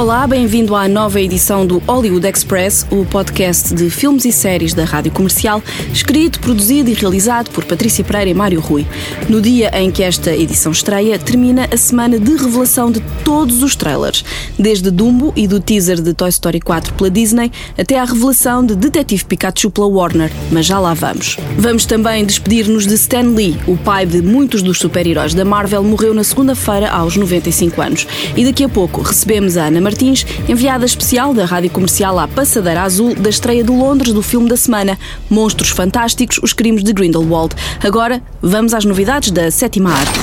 [0.00, 4.82] Olá, bem-vindo à nova edição do Hollywood Express, o podcast de filmes e séries da
[4.82, 5.62] Rádio Comercial,
[5.92, 8.86] escrito, produzido e realizado por Patrícia Pereira e Mário Rui.
[9.28, 13.76] No dia em que esta edição estreia, termina a semana de revelação de todos os
[13.76, 14.24] trailers,
[14.58, 18.74] desde Dumbo e do teaser de Toy Story 4 pela Disney, até à revelação de
[18.74, 21.36] Detetive Pikachu pela Warner, mas já lá vamos.
[21.58, 26.14] Vamos também despedir-nos de Stan Lee, o pai de muitos dos super-heróis da Marvel, morreu
[26.14, 28.06] na segunda-feira aos 95 anos.
[28.34, 32.82] E daqui a pouco recebemos a Ana Martins, enviada especial da Rádio Comercial à Passadeira
[32.82, 34.96] Azul da estreia de Londres do filme da semana,
[35.28, 37.56] Monstros Fantásticos, Os Crimes de Grindelwald.
[37.82, 40.20] Agora, vamos às novidades da sétima arte.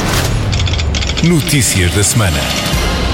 [1.28, 2.67] Notícias da semana.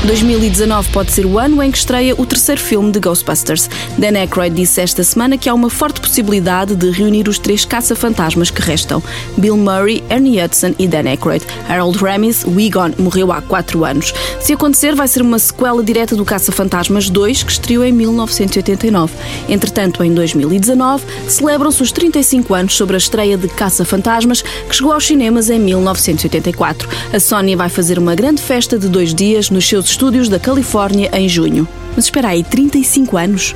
[0.05, 3.69] 2019 pode ser o ano em que estreia o terceiro filme de Ghostbusters.
[3.97, 8.51] Dan Aykroyd disse esta semana que há uma forte possibilidade de reunir os três caça-fantasmas
[8.51, 9.01] que restam:
[9.37, 11.45] Bill Murray, Ernie Hudson e Dan Aykroyd.
[11.69, 14.13] Harold Ramis, o Egon, morreu há quatro anos.
[14.41, 19.13] Se acontecer, vai ser uma sequela direta do Caça-Fantasmas 2, que estreou em 1989.
[19.47, 25.07] Entretanto, em 2019, celebram-se os 35 anos sobre a estreia de Caça-Fantasmas, que chegou aos
[25.07, 26.89] cinemas em 1984.
[27.13, 31.07] A Sony vai fazer uma grande festa de dois dias nos seus estúdios da Califórnia
[31.13, 31.67] em junho.
[31.95, 33.53] Mas espera aí, 35 anos?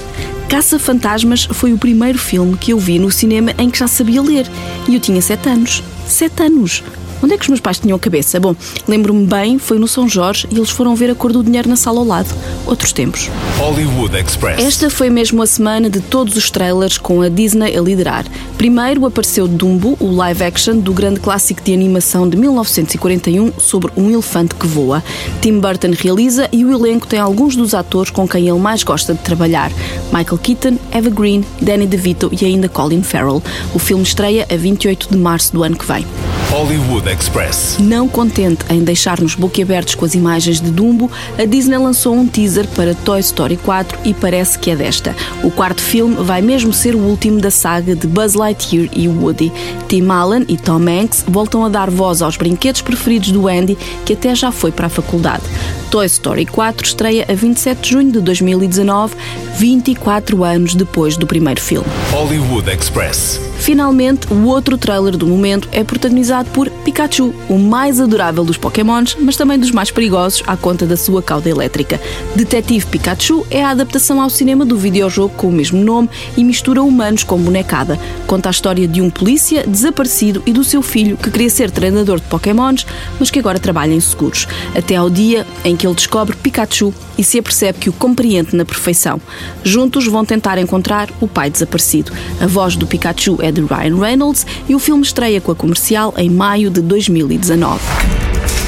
[0.47, 4.21] Caça Fantasmas foi o primeiro filme que eu vi no cinema em que já sabia
[4.21, 4.45] ler.
[4.87, 5.83] E eu tinha 7 anos.
[6.05, 6.83] 7 anos!
[7.21, 8.39] Onde é que os meus pais tinham a cabeça?
[8.39, 8.55] Bom,
[8.87, 11.75] lembro-me bem, foi no São Jorge e eles foram ver a cor do dinheiro na
[11.75, 12.33] sala ao lado.
[12.65, 13.29] Outros tempos.
[13.57, 14.63] Hollywood Express.
[14.63, 18.25] Esta foi mesmo a semana de todos os trailers com a Disney a liderar.
[18.57, 24.09] Primeiro apareceu Dumbo, o live action do grande clássico de animação de 1941 sobre um
[24.09, 25.03] elefante que voa.
[25.41, 29.13] Tim Burton realiza e o elenco tem alguns dos atores com quem ele mais gosta
[29.13, 29.71] de trabalhar:
[30.13, 33.41] Michael Keaton, Eva Green, Danny DeVito e ainda Colin Farrell.
[33.73, 36.05] O filme estreia a 28 de março do ano que vem.
[36.49, 37.77] Hollywood Express.
[37.77, 42.65] Não contente em deixar-nos boquiabertos com as imagens de Dumbo, a Disney lançou um teaser
[42.69, 45.13] para Toy Story 4 e parece que é desta.
[45.43, 49.51] O quarto filme vai mesmo ser o último da saga de Buzz Lightyear e Woody.
[49.89, 54.13] Tim Allen e Tom Hanks voltam a dar voz aos brinquedos preferidos do Andy, que
[54.13, 55.43] até já foi para a faculdade.
[55.91, 59.15] Toy Story 4 estreia a 27 de junho de 2019,
[59.57, 61.87] 24 anos depois do primeiro filme.
[62.11, 63.39] Hollywood Express.
[63.57, 69.15] Finalmente, o outro trailer do momento é protagonizado por Pikachu, o mais adorável dos Pokémons,
[69.19, 71.99] mas também dos mais perigosos à conta da sua cauda elétrica.
[72.35, 76.81] Detetive Pikachu é a adaptação ao cinema do videojogo com o mesmo nome e mistura
[76.81, 77.99] humanos com bonecada.
[78.25, 82.19] Conta a história de um polícia desaparecido e do seu filho que queria ser treinador
[82.19, 82.85] de Pokémons,
[83.19, 84.47] mas que agora trabalha em seguros.
[84.75, 88.63] Até ao dia em que ele descobre Pikachu e se apercebe que o compreende na
[88.63, 89.19] perfeição.
[89.63, 92.11] Juntos vão tentar encontrar o pai desaparecido.
[92.39, 96.13] A voz do Pikachu é de Ryan Reynolds e o filme estreia com a comercial
[96.17, 97.79] em maio de 2019.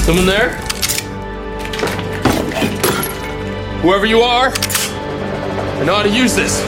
[0.06, 0.50] Someone there?
[3.82, 4.52] Whoever you are,
[5.80, 6.62] I know how to use this.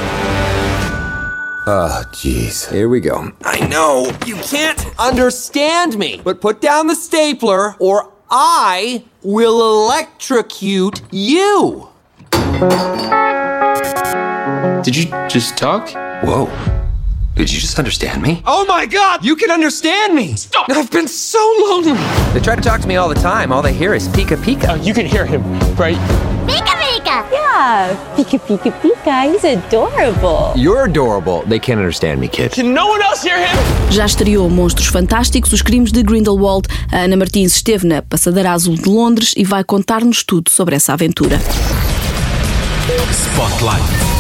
[1.68, 2.72] Oh, jeez.
[2.72, 3.32] Here we go.
[3.44, 11.02] I know you can't understand me, but put down the stapler or I will electrocute
[11.12, 11.90] you.
[14.84, 15.90] Did you just talk?
[16.24, 16.71] Whoa.
[17.36, 18.44] Did you just understand me?
[18.46, 20.36] Oh my god, you can understand me.
[20.36, 20.70] Stop.
[20.70, 21.94] I've been so lonely.
[22.34, 23.52] They try to talk to me all the time.
[23.52, 24.70] All they hear is Pika Pika.
[24.70, 25.42] Uh, you can hear him,
[25.76, 25.98] right?
[26.46, 27.24] Pika Pika!
[27.32, 30.52] Yeah, Pika Pika Pika, he's adorable.
[30.56, 31.44] You're adorable.
[31.48, 32.52] They can't understand me, kid.
[32.52, 33.58] Can no one else hear him?
[33.90, 36.68] Já estreou Monstros Fantásticos, Os Crimes de Grindelwald.
[36.92, 40.94] A Ana Martins esteve na Passadeira Azul de Londres e vai contar-nos tudo sobre essa
[40.94, 41.40] aventura.
[43.12, 44.11] Spotlight.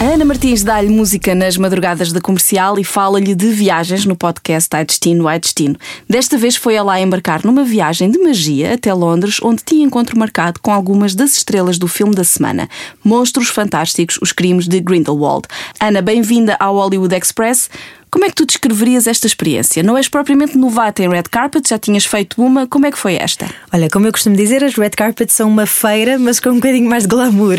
[0.00, 4.74] A Ana Martins dá-lhe música nas madrugadas da comercial e fala-lhe de viagens no podcast
[4.74, 5.76] Ai Destino, Ai Destino.
[6.08, 10.18] Desta vez foi ela a embarcar numa viagem de magia até Londres, onde tinha encontro
[10.18, 12.66] marcado com algumas das estrelas do filme da semana:
[13.04, 15.46] Monstros Fantásticos, Os Crimes de Grindelwald.
[15.78, 17.68] Ana, bem-vinda ao Hollywood Express.
[18.10, 19.84] Como é que tu descreverias esta experiência?
[19.84, 23.14] Não és propriamente novata em red carpet, já tinhas feito uma, como é que foi
[23.14, 23.48] esta?
[23.72, 26.90] Olha, como eu costumo dizer, as red carpets são uma feira, mas com um bocadinho
[26.90, 27.56] mais de glamour.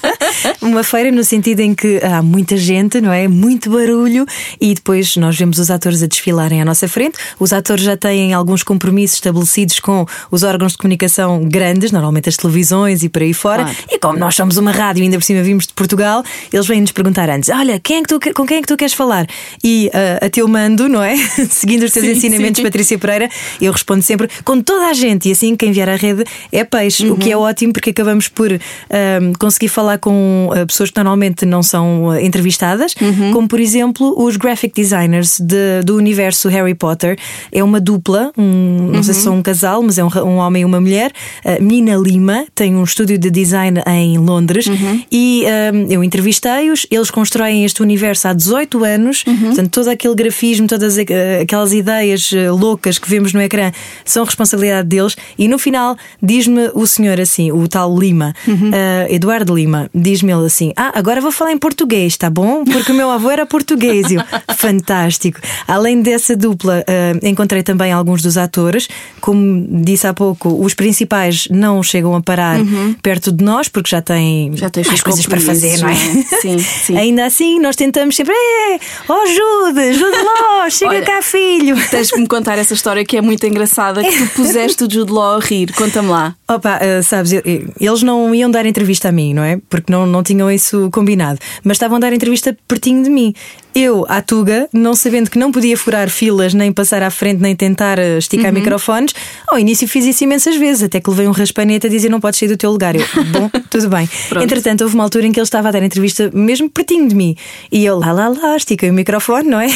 [0.62, 3.28] uma feira no sentido em que há muita gente, não é?
[3.28, 4.24] Muito barulho
[4.58, 7.18] e depois nós vemos os atores a desfilarem à nossa frente.
[7.38, 12.36] Os atores já têm alguns compromissos estabelecidos com os órgãos de comunicação grandes, normalmente as
[12.38, 13.64] televisões e por aí fora.
[13.64, 13.78] Claro.
[13.90, 16.80] E como nós somos uma rádio e ainda por cima vimos de Portugal, eles vêm
[16.80, 19.26] nos perguntar antes: olha, quem é que tu, com quem é que tu queres falar?
[19.62, 19.88] E aqui
[20.22, 21.16] uh, a teu mando, não é?
[21.50, 22.62] Seguindo os teus Sim, ensinamentos, sim.
[22.62, 23.28] Patrícia Pereira,
[23.60, 27.08] eu respondo sempre com toda a gente e assim quem vier à rede é peixe,
[27.10, 27.44] o que Uhum.
[27.46, 32.06] é ótimo porque acabamos por um, conseguir falar com uh, pessoas que normalmente não são
[32.08, 33.32] uh, entrevistadas, Uhum.
[33.32, 37.18] como por exemplo os graphic designers de- do universo Harry Potter.
[37.50, 39.24] É uma dupla, um, não sei se Uhum.
[39.24, 41.12] são um casal, mas é um, um homem e uma mulher.
[41.44, 45.02] Uh, Mina Lima tem um estúdio de design em Londres Uhum.
[45.10, 45.44] e
[45.88, 46.86] eu entrevistei-os.
[46.90, 49.36] Eles constroem este universo há 18 anos, Uhum.
[49.46, 53.72] portanto, todo aquele grafismo, todas aquelas ideias uh, loucas que vemos no ecrã
[54.04, 55.16] são responsabilidade deles.
[55.36, 58.68] E no final diz-me o senhor assim, o tal Lima, Uhum.
[58.70, 62.64] uh, Eduardo Lima, diz-me ele assim: Ah, agora vou falar em português, tá bom?
[62.64, 64.10] Porque o meu avô era português.
[64.10, 64.20] Eu,
[64.56, 65.40] Fantástico.
[65.66, 68.88] Além dessa dupla, uh, encontrei também alguns dos atores.
[69.20, 72.58] Como disse há pouco, os principais não chegam a parar
[73.02, 74.56] perto de nós, porque já têm Uhum.
[74.56, 75.92] Já mais coisas para fazer, não é?
[75.92, 76.40] é?
[76.40, 76.96] Sim, sim.
[76.98, 78.78] Ainda assim, nós tentamos sempre: "É,
[79.08, 81.76] Oh, Jude, Jude Law, chega Olha, cá, filho.
[81.90, 85.12] Tens que me contar essa história que é muito engraçada, que tu puseste o Jude
[85.12, 85.72] Law a rir.
[85.74, 86.34] Conta-me lá.
[86.48, 87.42] Opa, ah, sabes, eu-
[87.80, 89.58] eles não iam dar entrevista a mim, não é?
[89.68, 91.38] Porque não, não tinham isso combinado.
[91.64, 93.34] Mas estavam a dar entrevista pertinho de mim.
[93.74, 97.56] Eu, à Tuga, não sabendo que não podia furar filas, nem passar à frente, nem
[97.56, 99.14] tentar ah, esticar microfones,
[99.48, 102.38] ao início fiz isso imensas vezes, até que levei um raspanete a dizer não podes
[102.38, 102.94] sair do teu lugar.
[102.94, 104.08] Eu, bom, tudo bem.
[104.28, 104.44] Pronto.
[104.44, 107.34] Entretanto, houve uma altura em que ele estava a dar entrevista mesmo pertinho de mim.
[107.70, 109.68] E eu lá, lá, lá, estiquei o microfone, não é?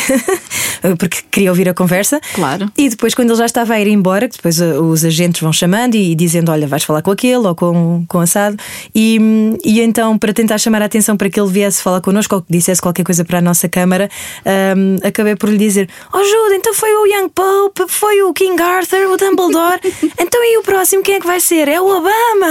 [0.98, 2.20] Porque queria ouvir a conversa.
[2.34, 2.70] Claro.
[2.76, 5.52] E depois, quando ele já estava a ir embora, que depois uh, os agentes vão
[5.52, 8.56] chamando e, dizendo: Olha, vais falar com aquele ou com, com assado.
[8.94, 12.34] E, hum, e então, para tentar chamar a atenção para que ele viesse falar connosco
[12.34, 16.18] ou que dissesse qualquer coisa para a nossa câmara, hum, acabei por lhe dizer: Oh,
[16.18, 19.80] Jude, então foi o Young Pope, foi o King Arthur, o Dumbledore.
[20.18, 21.68] então e o próximo quem é que vai ser?
[21.68, 22.48] É o Obama.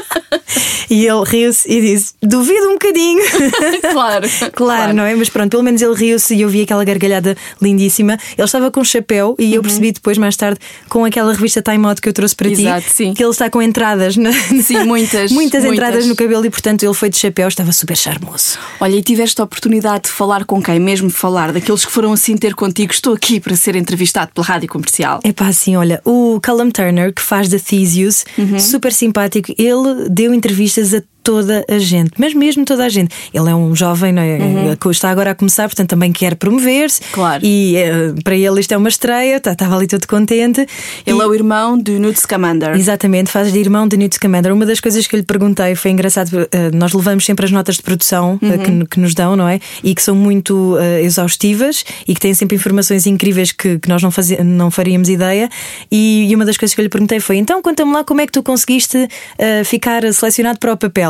[0.90, 3.20] e ele riu-se e disse: Duvido um bocadinho.
[3.90, 4.28] Claro.
[4.54, 5.14] Claro, não é?
[5.14, 8.18] Mas pronto, pelo menos ele riu-se e eu vi aquela gargalhada lindíssima.
[8.36, 10.58] Ele estava com um chapéu e eu percebi depois, mais tarde,
[10.88, 12.52] com aquela revista Time Out que eu trouxe para Uhum.
[12.52, 13.14] Exato, ti, sim.
[13.14, 16.06] que ele está com entradas, na- Sim, muitas, muitas entradas muitas.
[16.08, 18.58] no cabelo e, portanto, ele foi de chapéu, estava super charmoso.
[18.80, 20.80] Olha, e tiveste a oportunidade de falar com quem?
[20.80, 22.92] Mesmo falar daqueles que foram assim ter contigo.
[22.92, 25.20] Estou aqui para ser entrevistado pela rádio comercial.
[25.22, 28.58] É pá, assim, olha, o Callum Turner, que faz The Theseus, Uhum.
[28.58, 33.14] super simpático, ele deu entrevistas a toda a gente, mas mesmo toda a gente.
[33.32, 34.76] Ele é um jovem, não é?
[34.80, 37.00] que está agora a começar, portanto também quer promover-se.
[37.02, 37.08] Uhum.
[37.12, 37.44] Claro.
[37.44, 40.60] E eh, para ele isto é uma estreia, tá- estava ali todo contente.
[41.06, 42.74] Ele E- é o irmão do Newt Scamander.
[42.76, 44.52] Exatamente, faz de irmão de Newt Scamander.
[44.52, 47.76] Uma das coisas que eu lhe perguntei foi engraçado, eh, nós levamos sempre as notas
[47.76, 49.60] de produção eh, que, que nos dão, não é?
[49.82, 54.02] E que são muito eh, exaustivas e que têm sempre informações incríveis que, que nós
[54.02, 55.48] não, fazia, não faríamos ideia.
[55.90, 58.26] E, e uma das coisas que eu lhe perguntei foi: então conta-me lá como é
[58.26, 59.08] que tu conseguiste
[59.38, 61.09] eh, ficar selecionado para o papel.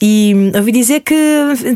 [0.00, 1.14] E hum, ouvi dizer que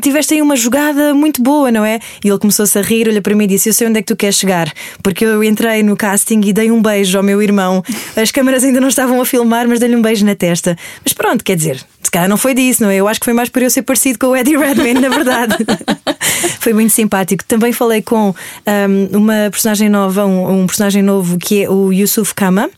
[0.01, 1.99] tiveste aí uma jogada muito boa, não é?
[2.25, 4.09] E ele começou-se a rir, olha para mim e disse: Eu sei onde é que
[4.09, 4.73] tu queres chegar,
[5.03, 7.83] porque eu entrei no casting e dei um beijo ao meu irmão.
[8.17, 10.77] As câmaras ainda não estavam a filmar, mas dei-lhe um beijo na testa.
[11.05, 12.97] Mas pronto, quer dizer, se calhar não foi disso, não é?
[12.97, 15.57] Eu acho que foi mais por eu ser parecido com o Eddie Redmayne, na verdade.
[16.59, 17.45] foi muito simpático.
[17.45, 22.35] Também falei com hum, uma personagem nova, um, um personagem novo que é o Yusuf
[22.35, 22.69] Kama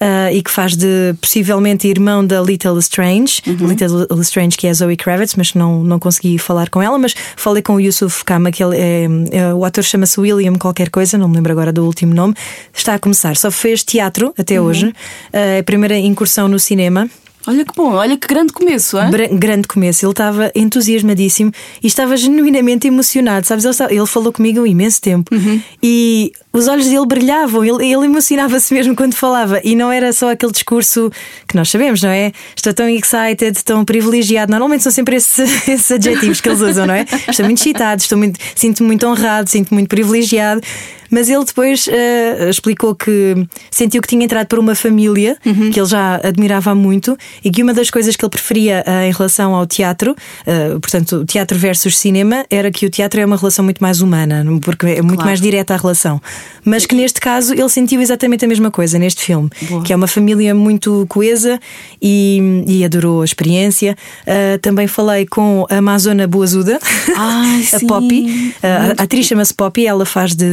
[0.00, 4.74] ah, e que faz de possivelmente irmão da Little Strange, Little Strange que é a
[4.74, 6.98] Zoe Kravitz, mas não, não consegui falar com ela.
[6.98, 10.90] Mas falei com o Yusuf Kama, que ele é, é- o ator chama-se William qualquer
[10.90, 12.34] coisa, não me lembro agora do último nome.
[12.74, 14.92] Está a começar, só fez teatro até hoje,
[15.32, 17.08] Ah, é a primeira incursão no cinema.
[17.46, 19.10] Olha que bom, olha que grande começo, hein?
[19.38, 20.04] Grande começo.
[20.04, 23.46] Ele estava entusiasmadíssimo e estava genuinamente emocionado.
[23.46, 25.30] Sabes, ele, estava- ele falou comigo um imenso tempo
[25.82, 27.64] e os olhos dele brilhavam.
[27.64, 29.60] Ele, ele emocionava-se mesmo quando falava.
[29.64, 31.10] E não era só aquele discurso
[31.48, 32.30] que nós sabemos, não é?
[32.56, 34.50] Estou tão excited, tão privilegiado.
[34.52, 37.04] Normalmente são sempre esses, esses adjetivos que eles usam, não é?
[37.28, 40.60] Estou muito excitado, estou muito, sinto-me muito honrado, sinto-me muito privilegiado.
[41.10, 45.36] Mas ele depois eh, explicou que sentiu que tinha entrado por uma família
[45.72, 49.12] que ele já admirava muito e que uma das coisas que ele preferia eh, em
[49.12, 53.64] relação ao teatro, eh, portanto, teatro versus cinema, era que o teatro é uma relação
[53.64, 55.26] muito mais humana, porque é muito Claro.
[55.26, 56.20] mais direta a relação.
[56.64, 59.50] Mas que neste caso ele sentiu exatamente a mesma coisa neste filme,
[59.84, 61.60] que é uma família muito coesa
[62.00, 63.96] e, e adorou a experiência.
[64.26, 66.78] Eh, também falei com a Amazona Boazuda,
[67.16, 67.86] Ai, a sim.
[67.86, 68.54] Poppy.
[68.62, 70.44] A, a atriz chama-se Poppy, ela faz de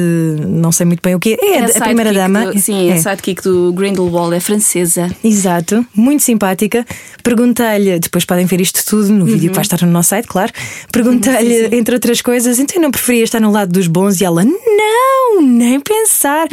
[0.48, 2.52] não sei muito bem o que é, É a, sidekick primeira dama.
[2.52, 2.94] do- sim, é.
[2.94, 2.94] é.
[2.94, 5.10] a sidekick do Grindelwald, é francesa.
[5.24, 6.86] Exato, muito simpática.
[7.24, 10.52] Perguntei-lhe, depois podem ver isto tudo no vídeo que vai estar no nosso site, claro.
[10.92, 14.44] Perguntei-lhe, entre outras coisas, então eu não preferia estar no lado dos bons e ela,
[14.44, 16.48] não, nem pensar.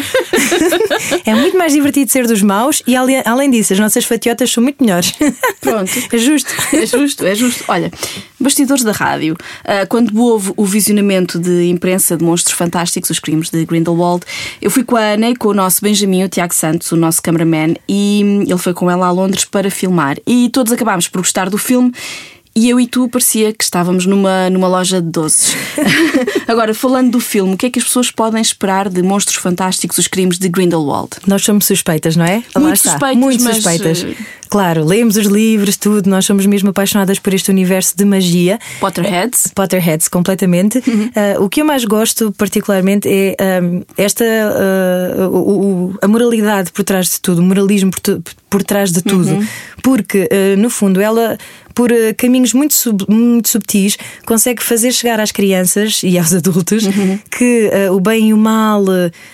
[1.24, 4.82] é muito mais divertido ser dos maus e além, disso, as nossas fatiotas são muito
[4.82, 5.12] melhores.
[5.60, 5.90] Pronto.
[6.10, 6.50] É justo.
[6.72, 7.64] É justo, é justo.
[7.68, 7.92] Olha,
[8.40, 9.36] bastidores da rádio.
[9.64, 14.24] Ah, quando houve o visionamento de imprensa de Monstros Fantásticos, os crimes de Grindelwald,
[14.60, 17.22] eu fui com a Ana e com o nosso Benjamin, o Tiago Santos, o nosso
[17.22, 20.16] cameraman, e ele foi com ela a Londres para filmar.
[20.26, 21.92] E todos acabámos por gostar do filme.
[22.58, 25.54] E eu e tu parecia que estávamos numa, numa loja de doces.
[26.48, 29.96] Agora, falando do filme, o que é que as pessoas podem esperar de Monstros Fantásticos,
[29.96, 31.10] os crimes de Grindelwald?
[31.24, 32.42] Nós somos suspeitas, não é?
[32.58, 34.02] Muito suspeitas, Muito suspeitas.
[34.02, 34.16] eh,
[34.48, 38.58] Claro, lemos os livros, tudo, nós somos mesmo apaixonadas por este universo de magia.
[38.80, 39.48] Potterheads?
[39.54, 40.78] Potterheads, completamente.
[40.78, 46.72] Uh, o que eu mais gosto, particularmente, é um, esta uh, o- o- a moralidade
[46.72, 49.38] por trás de tudo, o moralismo por, tu- por trás de tudo.
[49.82, 51.38] Porque, uh, no fundo, ela,
[51.74, 56.84] por caminhos muito, sub- muito subtis, consegue fazer chegar às crianças e aos adultos
[57.30, 58.84] que uh, o bem e o mal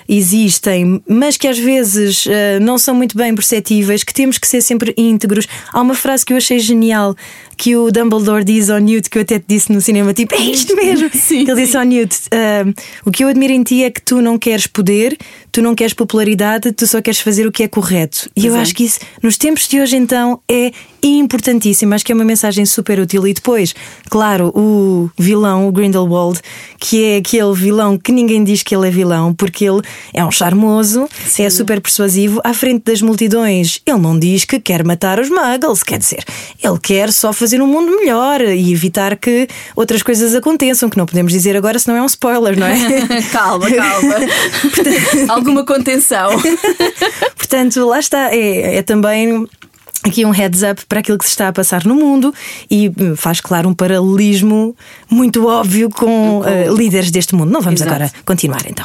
[0.08, 2.30] existem, mas que às vezes uh,
[2.60, 5.46] não são muito bem perceptíveis, que temos que ser sempre íntegros.
[5.72, 7.14] Há uma frase que eu achei genial
[7.56, 10.40] que o Dumbledore diz ao Newt, que eu até te disse no cinema, tipo, é
[10.40, 11.10] isto mesmo.
[11.14, 12.64] Sim, Ele disse ao Newt: "Ah,
[13.04, 15.16] O que eu admiro em ti é que tu não queres poder,
[15.52, 18.28] tu não queres popularidade, tu só queres fazer o que é correto.
[18.36, 18.60] E eu é.
[18.60, 21.94] acho que isso, nos tempos de hoje, então, é importantíssimo.
[21.94, 23.26] Acho que é uma mensagem super útil.
[23.26, 23.74] E depois,
[24.08, 26.40] claro, o vilão, o Grindelwald,
[26.78, 29.82] que é aquele vilão que ninguém diz que ele é vilão, porque ele
[30.12, 31.08] é um charmoso,
[31.38, 32.40] é super persuasivo.
[32.42, 36.24] À frente das multidões, ele não diz que quer matar os muggles, quer dizer,
[36.62, 41.06] ele quer só fazer um mundo melhor e evitar que outras coisas aconteçam, que não
[41.06, 43.22] podemos dizer agora, senão é um spoiler, não é?
[43.32, 44.14] calma, calma.
[45.28, 46.30] Alguma contenção.
[47.36, 49.46] Portanto, lá está, é, é também.
[50.04, 52.32] Aqui um heads up para aquilo que se está a passar no mundo
[52.70, 54.76] e hum, faz, claro, um paralelismo
[55.10, 57.50] muito óbvio com, eh, líderes deste mundo.
[57.50, 57.94] Não vamos Exato.
[57.94, 58.84] agora continuar então.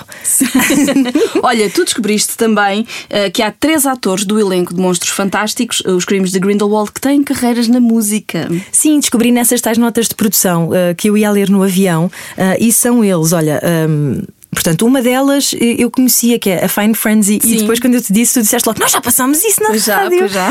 [1.43, 5.91] Olha, tu descobriste também eh, que há três atores do elenco de Monstros Fantásticos, eh,
[5.91, 8.49] os crimes de Grindelwald, que têm carreiras na música.
[8.71, 12.57] Sim, descobri nessas tais notas de produção eh, que eu ia ler no avião eh,
[12.61, 13.61] e são eles, olha.
[13.89, 14.21] hum,
[14.51, 17.53] Portanto, uma delas eh, eu conhecia, que é a Fine Frenzy, Sim.
[17.53, 19.97] e depois, quando eu te disse, tu disseste logo: Nós já passámos isso na já,
[19.97, 20.27] rádio.
[20.27, 20.49] já.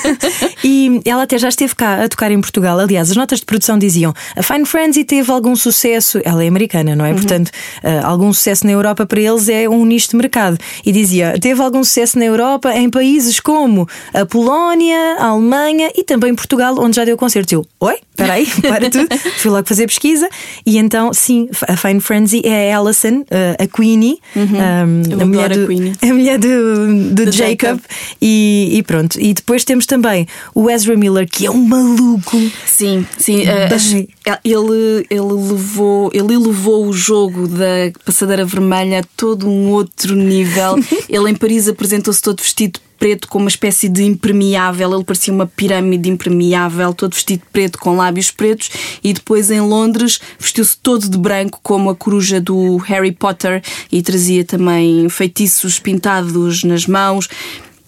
[0.64, 2.78] e ela até já esteve cá a tocar em Portugal.
[2.78, 6.18] Aliás, as notas de produção diziam: a Fine Frenzy teve algum sucesso.
[6.24, 7.12] Ela é americana, não é?
[7.12, 7.50] Portanto,
[7.82, 10.56] eh, algum sucesso na Europa para eles é um nicho de mercado.
[10.84, 16.02] E dizia: teve algum sucesso na Europa em países como a Polónia, a Alemanha e
[16.02, 17.52] também Portugal, onde já deu concertos.
[17.52, 19.08] Eu, oi, espera aí, para tudo.
[19.36, 20.26] Fui logo fazer pesquisa.
[20.64, 23.25] E então, sim, a Fine Frenzy é a Alison,
[23.58, 25.92] a Queenie, um, Eu a mulher do, Queenie.
[26.02, 27.46] a mulher do, do Jacob.
[27.60, 27.80] Jacob.
[28.20, 29.20] E, e pronto.
[29.20, 32.38] E depois temos também o Ezra Miller, que é um maluco.
[32.64, 33.46] Sim, sim.
[33.46, 34.08] eh, Bem.
[34.44, 40.76] ele, ele, levou, ele elevou o jogo da passadeira vermelha a todo um outro nível.
[41.08, 44.94] ele em Paris apresentou-se todo vestido preto com uma espécie de impermeável.
[44.94, 48.70] Ele parecia uma pirâmide impermeável, todo vestido de preto com lábios pretos.
[49.02, 54.02] E depois em Londres vestiu-se todo de branco, como a coruja do Harry Potter, e
[54.02, 57.28] trazia também feitiços pintados nas mãos.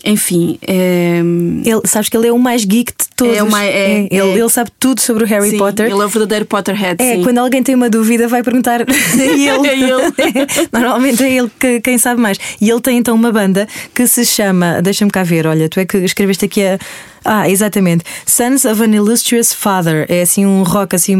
[0.04, 1.18] Enfim, é,
[1.64, 3.36] Ele, sabes que ele é o mais geek de todos.
[3.36, 4.38] É o mais- é, ele, é.
[4.38, 5.86] ele sabe tudo sobre o Harry sim, Potter.
[5.90, 6.96] Ele é o verdadeiro Potterhead.
[7.02, 7.22] É, sim.
[7.24, 8.84] quando alguém tem uma dúvida, vai perguntar a
[9.20, 9.48] ele.
[9.68, 10.12] É ele.
[10.72, 12.38] Normalmente é ele que, quem sabe mais.
[12.60, 14.80] E ele tem então uma banda que se chama.
[14.80, 16.78] Deixa-me cá ver, olha, tu é que escreveste aqui a.
[17.24, 18.04] Ah, exatamente.
[18.24, 20.06] Sons of an Illustrious Father.
[20.08, 21.16] É assim um rock assim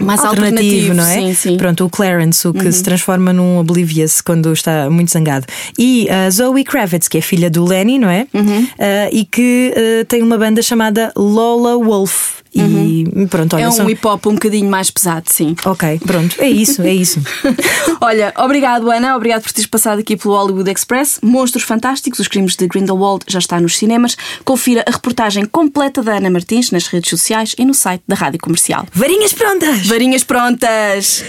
[0.00, 1.14] Mais alternativo, alternativo, não é?
[1.14, 1.56] sim, sim.
[1.58, 2.72] Pronto, o Clarence, o que Uhum.
[2.72, 5.46] se transforma num Oblivious quando está muito zangado.
[5.78, 8.26] E a Zoe Kravitz, que é filha do Lenny, não é?
[8.32, 8.66] Uhum.
[8.78, 12.36] Ah, e que ah, tem uma banda chamada Lola Wolf.
[12.54, 15.54] E pronto, olha, é um são- hip hop um bocadinho mais pesado, sim.
[15.66, 17.20] Ok, pronto, é isso, é isso.
[18.00, 21.18] Olha, obrigado Ana, obrigado por teres passado aqui pelo Hollywood Express.
[21.22, 24.16] Monstros Fantásticos, os crimes de Grindelwald já está nos cinemas.
[24.42, 28.40] Confira a reportagem completa da Ana Martins nas redes sociais e no site da Rádio
[28.40, 28.86] Comercial.
[28.90, 29.86] Varinhas prontas!
[29.86, 31.24] Varinhas prontas!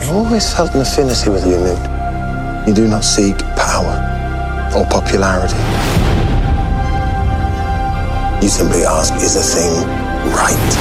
[0.00, 1.78] I've always felt an affinity with you, Newt.
[2.66, 4.00] You do not seek power
[4.74, 5.54] or popularity.
[8.42, 9.72] You simply ask, is a thing
[10.36, 10.72] right?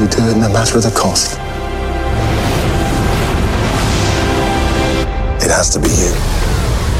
[0.00, 1.38] You do it no matter the cost.
[5.44, 6.40] It has to be you.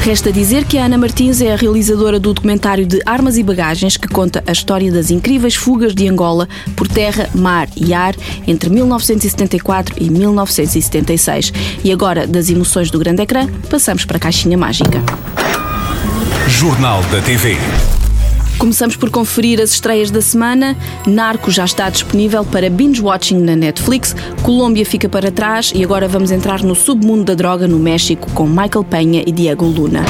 [0.03, 3.97] Resta dizer que a Ana Martins é a realizadora do documentário de Armas e Bagagens
[3.97, 8.15] que conta a história das incríveis fugas de Angola por terra, mar e ar
[8.47, 11.53] entre 1974 e 1976.
[11.83, 15.03] E agora, das emoções do grande ecrã, passamos para a caixinha mágica.
[16.51, 17.55] Jornal da TV.
[18.59, 20.77] Começamos por conferir as estreias da semana.
[21.07, 24.15] Narco já está disponível para binge-watching na Netflix.
[24.43, 28.45] Colômbia fica para trás e agora vamos entrar no submundo da droga no México com
[28.45, 30.03] Michael Penha e Diego Luna.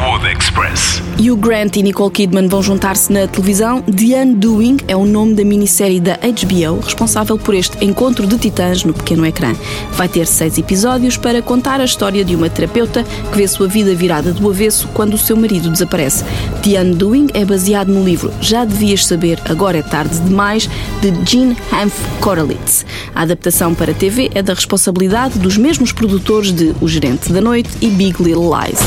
[0.00, 1.02] Hollywood Express.
[1.38, 3.82] Grant e Nicole Kidman vão juntar-se na televisão.
[3.82, 8.82] The Undoing é o nome da minissérie da HBO, responsável por este encontro de titãs
[8.82, 9.54] no pequeno ecrã.
[9.92, 13.94] Vai ter seis episódios para contar a história de uma terapeuta que vê sua vida
[13.94, 16.24] virada do avesso quando o seu marido desaparece.
[16.62, 20.68] The Undoing é baseado no livro Já Devias Saber, Agora é Tarde Demais,
[21.02, 22.86] de Gene Hanf Korelitz.
[23.14, 27.70] A adaptação para TV é da responsabilidade dos mesmos produtores de O Gerente da Noite
[27.82, 28.80] e Big Little Lies.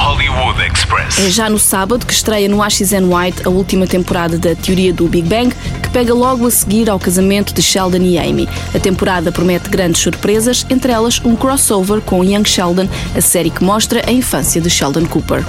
[0.00, 1.18] Hollywood Express.
[1.18, 5.06] É já no sábado que estreia no and White a última temporada da Teoria do
[5.06, 8.48] Big Bang, que pega logo a seguir ao casamento de Sheldon e Amy.
[8.74, 13.62] A temporada promete grandes surpresas, entre elas um crossover com Young Sheldon, a série que
[13.62, 15.44] mostra a infância de Sheldon Cooper.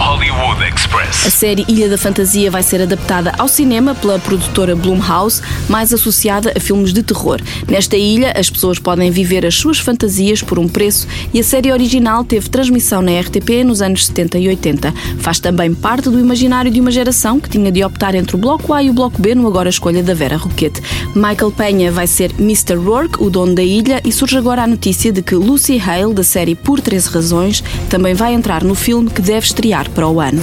[0.00, 1.26] Hollywood Express.
[1.26, 6.54] A série Ilha da Fantasia vai ser adaptada ao cinema pela produtora Blumhouse, mais associada
[6.56, 7.38] a filmes de terror.
[7.68, 11.70] Nesta ilha, as pessoas podem viver as suas fantasias por um preço e a série
[11.70, 14.94] original teve transmissão na RTP nos anos 70 e 80.
[15.18, 18.72] Faz também parte do imaginário de uma geração que tinha de optar entre o Bloco
[18.72, 20.80] A e o Bloco B no agora escolha da Vera Roquette.
[21.14, 22.76] Michael Penha vai ser Mr.
[22.76, 26.24] Rourke, o dono da ilha, e surge agora a notícia de que Lucy Hale, da
[26.24, 30.42] série Por 13 Razões, também vai entrar no filme que deve estrear para o ano.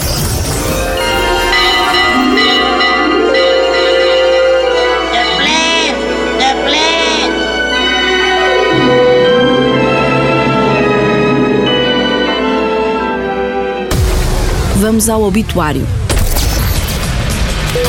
[14.80, 15.86] Vamos ao obituário.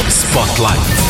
[0.09, 1.08] Spotlight.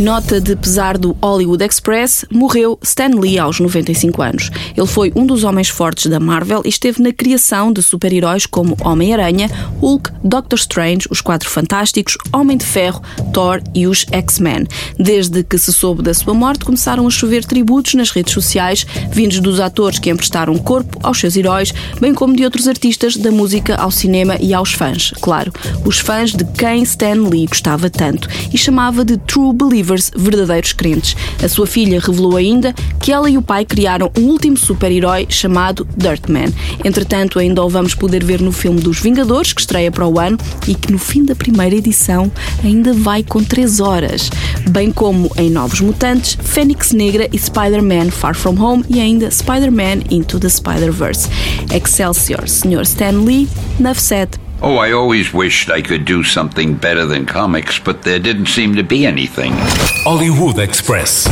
[0.00, 4.50] Nota de pesar do Hollywood Express, morreu Stan Lee aos 95 anos.
[4.74, 8.78] Ele foi um dos homens fortes da Marvel e esteve na criação de super-heróis como
[8.82, 13.02] Homem-Aranha, Hulk, Doctor Strange, Os Quatro Fantásticos, Homem de Ferro,
[13.34, 14.66] Thor e os X-Men.
[14.98, 19.38] Desde que se soube da sua morte, começaram a chover tributos nas redes sociais, vindos
[19.38, 23.76] dos atores que emprestaram corpo aos seus heróis, bem como de outros artistas da música
[23.76, 25.12] ao cinema e aos fãs.
[25.20, 25.52] Claro,
[25.84, 31.16] os fãs de quem Stan Lee gostava tanto e chamava de True Believer verdadeiros crentes.
[31.42, 35.86] A sua filha revelou ainda que ela e o pai criaram um último super-herói chamado
[35.96, 36.52] Dirtman.
[36.84, 40.38] Entretanto, ainda o vamos poder ver no filme dos Vingadores, que estreia para o ano
[40.66, 42.30] e que no fim da primeira edição
[42.62, 44.30] ainda vai com 3 horas.
[44.68, 50.00] Bem como em Novos Mutantes, Fênix Negra e Spider-Man Far From Home e ainda Spider-Man
[50.10, 51.28] Into the Spider-Verse.
[51.74, 52.82] Excelsior, Sr.
[52.82, 53.48] Stan Lee,
[53.78, 54.49] 97.
[54.62, 58.74] Oh, I always wished I could do something better than comics, but there didn't seem
[58.76, 59.52] to be anything.
[60.04, 61.26] Hollywood Express.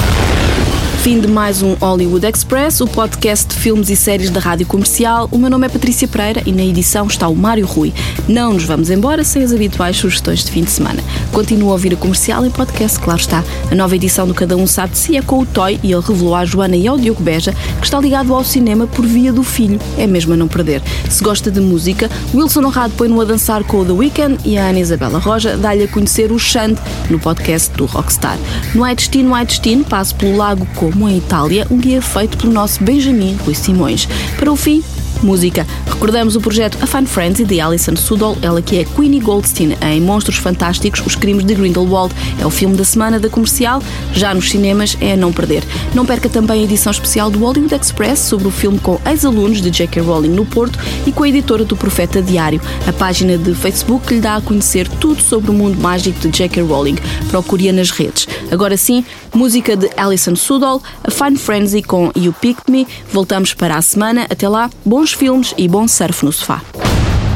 [1.08, 5.26] Fim de mais um Hollywood Express, o podcast de filmes e séries da Rádio Comercial.
[5.32, 7.94] O meu nome é Patrícia Pereira e na edição está o Mário Rui.
[8.28, 11.02] Não nos vamos embora sem as habituais sugestões de fim de semana.
[11.32, 13.42] Continua a ouvir a comercial em podcast, claro está.
[13.70, 16.02] A nova edição do Cada Um Sabe de Si é com o Toy e ele
[16.06, 19.42] revelou à Joana e ao Diogo Beja que está ligado ao cinema por via do
[19.42, 19.80] filho.
[19.96, 20.82] É mesmo a não perder.
[21.08, 24.66] Se gosta de música, Wilson Honrado põe-no a dançar com o The Weeknd e a
[24.68, 28.36] Ana Isabela Roja dá-lhe a conhecer o Xande no podcast do Rockstar.
[28.74, 32.52] No É Destino, É Destino, passo pelo lago como em Itália, um guia feito pelo
[32.52, 34.08] nosso Benjamin Rui Simões.
[34.38, 34.82] Para o fim,
[35.22, 35.66] música.
[35.86, 40.00] Recordamos o projeto A Fun Frenzy de Alison Sudol, ela que é Queenie Goldstein em
[40.00, 42.14] Monstros Fantásticos, Os Crimes de Grindelwald.
[42.40, 45.64] É o filme da semana da comercial, já nos cinemas é a não perder.
[45.94, 49.70] Não perca também a edição especial do Hollywood Express sobre o filme com ex-alunos de
[49.70, 50.02] J.K.
[50.02, 52.60] Rowling no Porto e com a editora do Profeta Diário.
[52.86, 56.28] A página de Facebook que lhe dá a conhecer tudo sobre o mundo mágico de
[56.28, 56.62] J.K.
[56.62, 56.96] Rowling.
[57.30, 58.28] Procure-a nas redes.
[58.50, 59.04] Agora sim,
[59.34, 62.86] música de Alison Sudol, A Fun Frenzy com You Picked Me.
[63.12, 64.26] Voltamos para a semana.
[64.30, 66.60] Até lá, bons filmes e bom surf no sofá.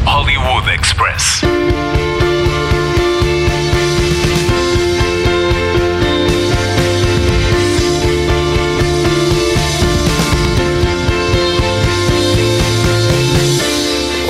[0.05, 1.43] Hollywood Express.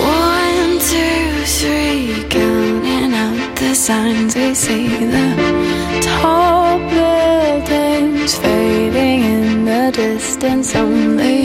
[0.01, 4.89] One, two, three, counting out the signs we see.
[4.89, 11.43] The tall buildings fading in the distance, only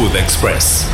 [0.00, 0.89] Hollywood Express.